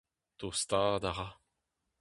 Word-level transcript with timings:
Tostaat 0.39 1.03
a 1.09 1.11
ra. 1.17 1.27